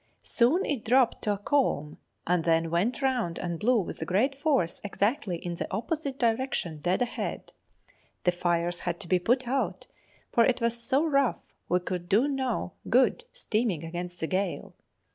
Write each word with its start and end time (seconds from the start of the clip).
Soon 0.23 0.65
it 0.65 0.83
dropped 0.83 1.21
to 1.21 1.33
a 1.33 1.37
calm, 1.37 1.99
and 2.25 2.43
then 2.43 2.71
went 2.71 3.03
round 3.03 3.37
and 3.37 3.59
blew 3.59 3.79
with 3.81 4.03
great 4.07 4.33
force 4.33 4.81
exactly 4.83 5.37
in 5.37 5.53
the 5.53 5.71
opposite 5.71 6.17
direction, 6.17 6.79
dead 6.79 7.03
ahead. 7.03 7.51
The 8.23 8.31
fires 8.31 8.79
had 8.79 8.99
to 9.01 9.07
be 9.07 9.19
put 9.19 9.47
out, 9.47 9.85
for 10.31 10.43
it 10.43 10.59
was 10.59 10.75
so 10.81 11.05
rough 11.05 11.53
we 11.69 11.79
could 11.81 12.09
do 12.09 12.27
no 12.27 12.71
good 12.89 13.25
steaming 13.31 13.83
against 13.85 14.19
the 14.19 14.25
gale. 14.25 14.73